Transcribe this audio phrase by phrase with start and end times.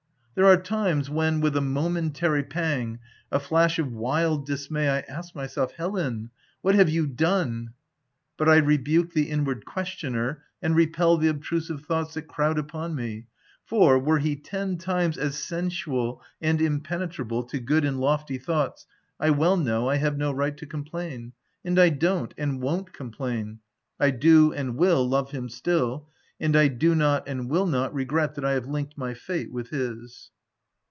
[0.33, 2.99] There are times when, with a momentary pang—
[3.33, 6.29] a flash of wild dismay, I ask myself," Helen,
[6.61, 7.73] what have you done?"
[8.37, 13.27] But I rebuke the inward questioner, and repel the obtrusive thoughts that crowd upon me;
[13.65, 18.87] for, were he ten times as sensual and impenetrable to good and lofty thoughts,
[19.19, 21.33] I well know I have no right to complain.
[21.65, 23.59] And I don't and won't complain.
[23.99, 26.07] I do and will love him still;
[26.43, 29.69] and I do not and will not regret that I have linked my fate with
[29.69, 30.31] his.